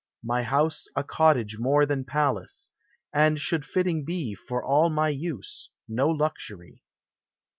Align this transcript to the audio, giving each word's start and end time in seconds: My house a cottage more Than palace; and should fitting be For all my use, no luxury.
My 0.23 0.41
house 0.41 0.87
a 0.95 1.03
cottage 1.03 1.59
more 1.59 1.85
Than 1.85 2.05
palace; 2.05 2.71
and 3.13 3.39
should 3.39 3.67
fitting 3.67 4.03
be 4.03 4.33
For 4.33 4.65
all 4.65 4.89
my 4.89 5.09
use, 5.09 5.69
no 5.87 6.09
luxury. 6.09 6.81